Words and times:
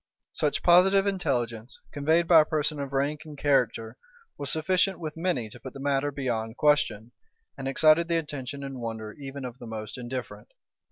Such 0.33 0.63
positive 0.63 1.05
intelligence, 1.05 1.79
conveyed 1.91 2.27
by 2.27 2.39
a 2.41 2.45
person 2.45 2.79
of 2.79 2.91
rank 2.91 3.21
and 3.23 3.37
character, 3.37 3.97
was 4.35 4.51
sufficient 4.51 4.97
with 4.99 5.15
many 5.15 5.47
to 5.49 5.59
put 5.59 5.73
the 5.73 5.79
matter 5.79 6.11
beyond 6.11 6.57
question, 6.57 7.11
and 7.55 7.67
excited 7.67 8.07
the 8.07 8.17
attention 8.17 8.63
and 8.63 8.79
wonder 8.81 9.13
even 9.13 9.45
of 9.45 9.59
the 9.59 9.67
most 9.67 9.99
indifferent. 9.99 10.53